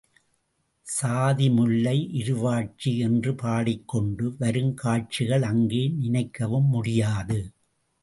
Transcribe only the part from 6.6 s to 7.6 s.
முடியாது.